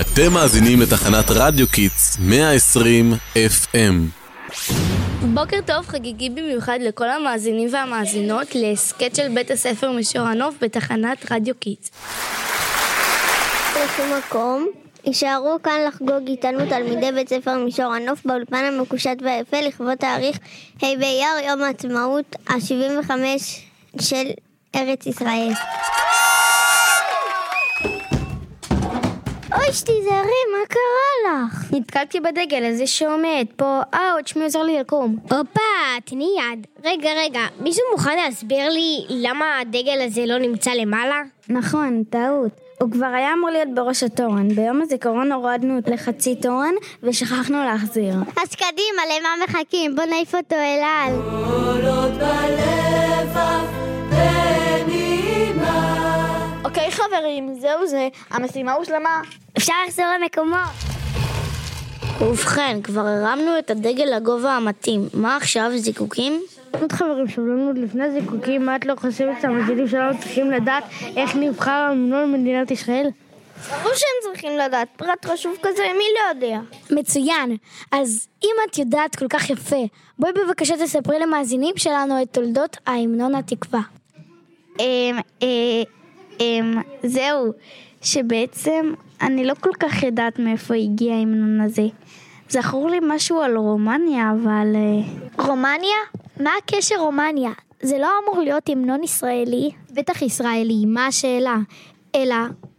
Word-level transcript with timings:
אתם 0.00 0.32
מאזינים 0.32 0.80
לתחנת 0.80 1.24
רדיו 1.30 1.68
Kids 1.68 2.18
120 2.20 3.12
FM. 3.34 3.94
בוקר 5.34 5.56
טוב 5.66 5.86
חגיגי 5.86 6.30
במיוחד 6.30 6.78
לכל 6.80 7.10
המאזינים 7.10 7.68
והמאזינות 7.72 8.54
להסכת 8.54 9.14
של 9.14 9.28
בית 9.34 9.50
הספר 9.50 9.92
מישור 9.92 10.22
הנוף 10.22 10.54
בתחנת 10.60 11.32
רדיו 11.32 11.54
Kids. 11.54 11.90
לשום 13.70 14.18
מקום. 14.18 14.66
הישארו 15.06 15.56
כאן 15.62 15.80
לחגוג 15.88 16.26
איתנו 16.26 16.58
תלמידי 16.68 17.12
בית 17.12 17.28
ספר 17.28 17.56
מישור 17.64 17.92
הנוף 17.92 18.24
באולפן 18.24 18.64
המקושט 18.64 19.16
והיפה 19.22 19.60
לכבוד 19.60 19.94
תאריך 19.94 20.38
ה' 20.82 20.86
באייר 20.98 21.48
יום 21.48 21.62
העצמאות 21.62 22.36
ה-75 22.48 23.10
של 24.00 24.26
ארץ 24.74 25.06
ישראל. 25.06 25.52
אוי, 29.54 29.72
שתיזהרי, 29.72 30.40
מה 30.52 30.66
קרה 30.68 31.44
לך? 31.46 31.72
נתקלתי 31.72 32.20
בדגל 32.20 32.64
הזה 32.64 32.86
שעומד 32.86 33.46
פה, 33.56 33.80
אה, 33.94 34.12
עוד 34.12 34.26
שמי 34.26 34.44
עוזר 34.44 34.62
לי 34.62 34.78
לקום. 34.78 35.16
הופה, 35.22 35.60
תני 36.04 36.28
יד. 36.38 36.66
רגע, 36.84 37.10
רגע, 37.16 37.40
מישהו 37.60 37.82
מוכן 37.92 38.16
להסביר 38.16 38.68
לי 38.68 39.06
למה 39.08 39.58
הדגל 39.60 40.02
הזה 40.06 40.26
לא 40.26 40.38
נמצא 40.38 40.70
למעלה? 40.70 41.22
נכון, 41.48 42.02
טעות. 42.10 42.50
הוא 42.80 42.90
כבר 42.90 43.06
היה 43.06 43.32
אמור 43.32 43.50
להיות 43.50 43.68
בראש 43.74 44.02
התורן. 44.02 44.48
ביום 44.48 44.82
הזיכרון 44.82 45.32
הורדנו 45.32 45.80
לחצי 45.86 46.34
תורן 46.34 46.74
ושכחנו 47.02 47.64
להחזיר. 47.64 48.14
אז 48.42 48.54
קדימה, 48.54 49.02
למה 49.10 49.28
מחכים? 49.44 49.96
בוא 49.96 50.04
נעיף 50.04 50.34
אותו 50.34 50.56
אל 50.56 50.82
על. 50.82 51.14
אוקיי 56.64 56.90
חברים, 56.90 57.54
זהו 57.60 57.86
זה, 57.86 58.08
המשימה 58.30 58.72
הושלמה. 58.72 59.20
אפשר 59.64 59.74
לחזור 59.86 60.06
למקומות. 60.20 60.70
ובכן, 62.20 62.82
כבר 62.82 63.06
הרמנו 63.06 63.58
את 63.58 63.70
הדגל 63.70 64.04
לגובה 64.04 64.52
המתאים. 64.52 65.08
מה 65.14 65.36
עכשיו, 65.36 65.70
זיקוקים? 65.76 66.42
עוד 66.70 66.92
חברים, 66.92 67.28
סבלנות 67.28 67.76
לפני 67.78 68.10
זיקוקים, 68.10 68.66
מה 68.66 68.76
את 68.76 68.86
לא 68.86 68.94
חושבת 68.96 69.36
שהמזינים 69.42 69.88
שלנו 69.88 70.18
צריכים 70.18 70.50
לדעת 70.50 70.84
איך 71.16 71.36
נבחר 71.36 71.70
המנון 71.70 72.32
במדינת 72.32 72.70
ישראל? 72.70 73.06
ברור 73.70 73.94
שהם 73.94 74.32
צריכים 74.32 74.58
לדעת, 74.58 74.88
פרט 74.96 75.26
חשוב 75.26 75.56
כזה, 75.62 75.82
מי 75.98 76.04
לא 76.14 76.28
יודע? 76.28 76.60
מצוין. 76.90 77.56
אז 77.92 78.28
אם 78.44 78.54
את 78.70 78.78
יודעת 78.78 79.16
כל 79.16 79.28
כך 79.28 79.50
יפה, 79.50 79.86
בואי 80.18 80.32
בבקשה 80.32 80.74
תספרי 80.76 81.18
למאזינים 81.18 81.76
שלנו 81.76 82.22
את 82.22 82.28
תולדות 82.32 82.76
ההמנון 82.86 83.34
התקווה. 83.34 83.80
אמ, 84.80 85.18
אה, 85.42 85.48
אמ, 86.40 86.82
זהו, 87.02 87.52
שבעצם 88.04 88.92
אני 89.22 89.44
לא 89.44 89.54
כל 89.60 89.70
כך 89.80 90.02
יודעת 90.02 90.38
מאיפה 90.38 90.74
הגיע 90.74 91.14
ההמנון 91.14 91.60
הזה. 91.60 91.86
זכור 92.48 92.90
לי 92.90 92.98
משהו 93.02 93.40
על 93.40 93.56
רומניה, 93.56 94.32
אבל... 94.32 94.66
אה, 94.74 95.44
רומניה? 95.44 95.96
מה 96.40 96.50
הקשר 96.62 96.94
רומניה? 96.98 97.50
זה 97.82 97.98
לא 97.98 98.08
אמור 98.22 98.42
להיות 98.42 98.68
המנון 98.68 99.02
ישראלי? 99.02 99.70
בטח 99.92 100.22
ישראלי, 100.22 100.84
מה 100.86 101.06
השאלה? 101.06 101.56
אלא 102.14 102.36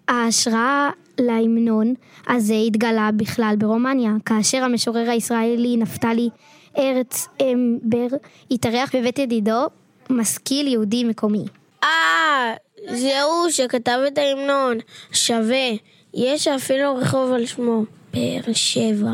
ההשראה 0.08 0.90
להמנון 1.20 1.94
הזה 2.28 2.56
התגלה 2.68 3.10
בכלל 3.16 3.56
ברומניה, 3.58 4.12
כאשר 4.26 4.64
המשורר 4.64 5.10
הישראלי 5.10 5.78
נפתלי 5.78 6.30
ארץ 6.78 7.28
אמבר 7.42 8.18
התארח 8.52 8.96
בבית 8.96 9.20
ידידו, 9.20 9.66
משכיל 10.10 10.68
יהודי 10.68 11.04
מקומי. 11.04 11.46
זהו 12.96 13.52
שכתב 13.52 14.00
את 14.08 14.18
ההמנון. 14.18 14.78
שווה. 15.12 15.72
יש 16.14 16.48
אפילו 16.48 16.96
רחוב 16.96 17.32
על 17.32 17.46
שמו. 17.46 17.84
באר 18.14 18.54
שבע. 18.54 19.12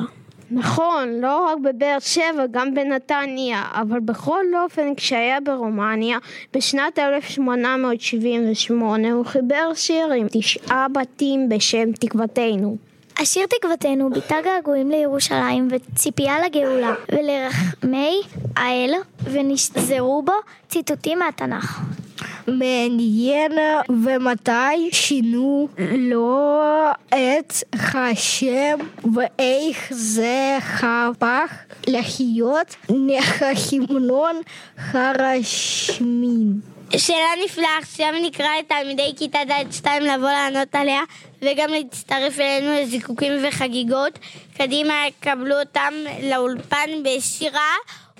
נכון, 0.53 1.09
לא 1.21 1.45
רק 1.45 1.57
בבאר 1.57 1.97
שבע, 1.99 2.45
גם 2.51 2.73
בנתניה, 2.73 3.63
אבל 3.71 3.99
בכל 3.99 4.45
אופן 4.63 4.95
כשהיה 4.95 5.39
ברומניה 5.39 6.17
בשנת 6.53 6.99
1878 6.99 9.11
הוא 9.11 9.25
חיבר 9.25 9.71
שיר 9.75 10.11
עם 10.11 10.27
תשעה 10.31 10.87
בתים 10.89 11.49
בשם 11.49 11.91
תקוותנו. 11.91 12.77
השיר 13.19 13.45
תקוותנו 13.45 14.09
ביטא 14.09 14.41
געגועים 14.41 14.91
לירושלים 14.91 15.67
וציפייה 15.71 16.35
לגאולה 16.45 16.93
ולרחמי 17.11 18.21
האל 18.55 18.91
ונשזרו 19.23 20.21
בו 20.25 20.33
ציטוטים 20.69 21.19
מהתנ"ך. 21.19 21.81
מעניין 22.47 23.51
ומתי 23.89 24.89
שינו 24.91 25.67
לו 25.97 26.61
את 27.09 27.53
השם 27.93 28.79
ואיך 29.15 29.87
זה 29.89 30.57
הפך 30.83 31.53
לחיות 31.87 32.75
ההמנון 32.89 34.41
הרשמי. 34.77 36.45
שאלה 36.97 37.27
נפלאה, 37.45 37.77
עכשיו 37.81 38.07
נקרא 38.23 38.47
לתלמידי 38.59 39.13
כיתה 39.17 39.39
ד'2 39.47 39.87
לבוא 40.01 40.29
לענות 40.29 40.75
עליה 40.75 41.01
וגם 41.41 41.69
להצטרף 41.69 42.39
אלינו 42.39 42.81
לזיקוקים 42.81 43.31
וחגיגות. 43.43 44.19
קדימה, 44.57 44.93
קבלו 45.19 45.59
אותם 45.59 45.93
לאולפן 46.23 46.89
בשירה 47.03 47.75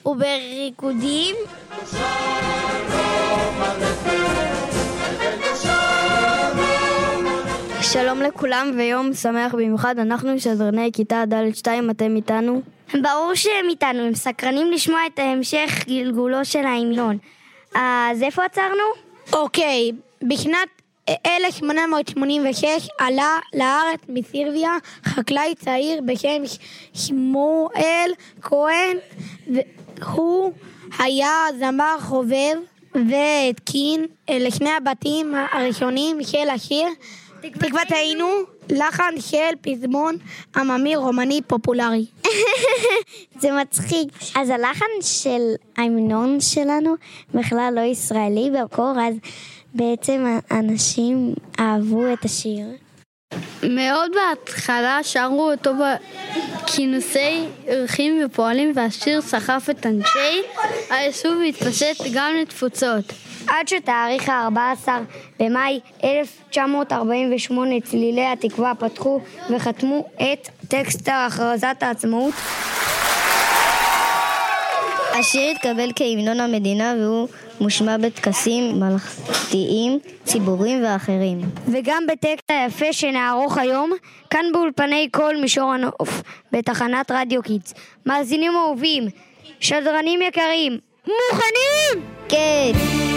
ובריקודים. 0.06 1.36
שלום 7.82 8.22
לכולם 8.22 8.72
ויום 8.78 9.14
שמח 9.14 9.56
במיוחד, 9.56 10.00
אנחנו 10.00 10.40
שדרני 10.40 10.90
כיתה 10.94 11.24
ד'2, 11.28 11.68
אתם 11.92 12.16
איתנו? 12.16 12.62
ברור 12.94 13.32
שהם 13.36 13.70
איתנו, 13.70 14.00
הם 14.00 14.16
סקרנים 14.16 14.72
לשמוע 14.72 15.00
את 15.14 15.20
המשך 15.20 15.86
גלגולו 15.88 16.46
של 16.46 16.66
ההמנון. 16.66 17.18
אז 17.76 18.24
איפה 18.24 18.46
עצרנו? 18.46 18.84
אוקיי, 19.34 19.92
בשנת 20.24 20.81
1886 21.10 22.88
עלה 23.00 23.38
לארץ 23.54 24.00
מסירביה 24.10 24.72
חקלאי 25.06 25.56
צעיר 25.56 26.02
בשם 26.06 26.42
שמואל 26.94 28.12
כהן 28.42 28.98
והוא 29.48 30.54
היה 31.00 31.34
זמר 31.60 31.96
חובב 32.00 32.56
והתקין 32.96 34.06
לשני 34.30 34.70
הבתים 34.70 35.34
הראשונים 35.52 36.24
של 36.24 36.50
השיר 36.50 36.88
תקוותנו 37.42 38.28
לחן 38.70 39.14
של 39.20 39.56
פזמון 39.62 40.16
עממי 40.56 40.96
רומני 40.96 41.42
פופולרי. 41.48 42.06
זה 43.42 43.52
מצחיק. 43.52 44.08
אז 44.36 44.50
הלחן 44.50 44.86
של 45.02 45.42
ההמנון 45.78 46.40
שלנו 46.40 46.96
בכלל 47.34 47.74
לא 47.76 47.82
ישראלי 47.82 48.50
במקור, 48.54 48.94
אז 49.08 49.16
בעצם 49.74 50.38
אנשים 50.52 51.34
אהבו 51.60 52.14
את 52.14 52.26
השיר. 52.26 52.66
מאוד 53.64 54.12
בהתחלה 54.16 55.00
שרו 55.04 55.52
אותו 55.52 55.72
בכינוסי 56.64 57.46
ערכים 57.68 58.22
ופועלים 58.26 58.72
והשיר 58.76 59.22
סחף 59.22 59.68
את 59.72 59.86
אנשי 59.86 60.42
היישוב 60.90 61.34
והתפשט 61.38 62.02
גם 62.14 62.34
לתפוצות. 62.42 63.14
עד 63.48 63.68
שתאריך 63.68 64.30
ה-14 64.30 64.90
במאי 65.40 65.80
1948 66.04 67.80
צלילי 67.80 68.26
התקווה 68.26 68.76
פתחו 68.76 69.22
וחתמו 69.50 70.06
את 70.16 70.50
טקסט 70.68 71.10
הכרזת 71.12 71.78
העצמאות. 71.82 72.34
השיר 75.20 75.52
התקבל 75.52 75.92
כהמנון 75.96 76.40
המדינה 76.40 76.96
והוא 77.00 77.28
מושמע 77.62 77.98
בטקסים 77.98 78.80
ממלכתיים, 78.80 80.00
ציבוריים 80.24 80.84
ואחרים. 80.84 81.42
וגם 81.68 82.04
בטקס 82.08 82.52
היפה 82.52 82.94
שנערוך 82.94 83.58
היום, 83.58 83.92
כאן 84.30 84.46
באולפני 84.54 85.08
קול 85.12 85.38
מישור 85.38 85.74
הנוף, 85.74 86.22
בתחנת 86.52 87.12
רדיו 87.12 87.42
Kids. 87.44 87.74
מאזינים 88.06 88.52
אהובים, 88.56 89.04
שדרנים 89.60 90.22
יקרים, 90.22 90.78
מוכנים? 91.08 92.06
כן. 92.30 93.11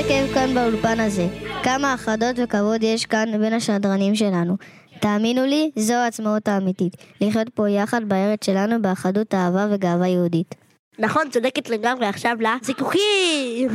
איזה 0.00 0.12
כיף 0.12 0.34
כאן 0.34 0.54
באולפן 0.54 1.00
הזה. 1.00 1.26
כמה 1.62 1.94
אחדות 1.94 2.36
וכבוד 2.36 2.82
יש 2.82 3.06
כאן 3.06 3.38
בין 3.40 3.52
השדרנים 3.52 4.14
שלנו. 4.14 4.56
תאמינו 5.00 5.46
לי, 5.46 5.70
זו 5.76 5.94
העצמאות 5.94 6.48
האמיתית. 6.48 6.92
לחיות 7.20 7.48
פה 7.48 7.70
יחד 7.70 8.00
בארץ 8.04 8.44
שלנו 8.46 8.82
באחדות 8.82 9.34
אהבה 9.34 9.66
וגאווה 9.70 10.08
יהודית. 10.08 10.54
נכון, 10.98 11.30
צודקת 11.30 11.70
לגמרי, 11.70 12.06
עכשיו 12.06 12.36
לזיקוקים! 12.40 13.68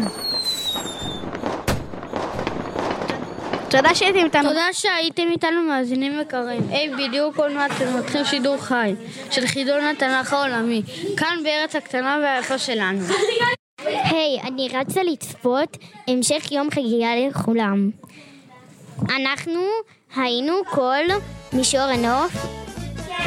תודה 3.70 3.96
שהייתם 3.96 4.26
איתנו. 4.26 4.50
תודה 4.50 4.68
שהייתם 4.72 5.28
איתנו 5.32 5.64
מאזינים 5.64 6.20
יקרים. 6.20 6.62
היי, 6.70 6.90
בדיוק 6.90 7.38
עוד 7.38 7.52
מעט 7.52 7.72
מתחיל 8.00 8.24
שידור 8.24 8.58
חי 8.58 8.96
של 9.32 9.48
חידון 9.48 9.84
התנ"ך 9.84 10.34
העולמי, 10.34 10.82
כאן 11.18 11.40
בארץ 11.44 11.76
הקטנה 11.76 12.18
והיפה 12.24 12.58
שלנו. 12.58 13.00
היי, 13.88 14.42
אני 14.44 14.68
רצה 14.74 15.04
לצפות 15.04 15.78
המשך 16.08 16.52
יום 16.52 16.72
חגיגה 16.72 17.10
לכולם. 17.30 17.90
אנחנו 19.02 19.62
היינו 20.16 20.54
כל 20.70 21.04
מישור 21.54 21.82
הנוף 21.82 22.34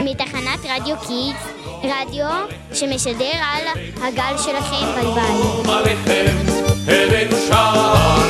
מתחנת 0.05 0.59
רדיו 0.65 0.97
קידס, 0.97 1.53
רדיו 1.85 2.29
שמשדר 2.75 3.33
על 3.43 3.65
הגל 4.03 4.39
שלכם 4.39 4.87
הבאנו 4.97 5.63
שער 7.49 8.28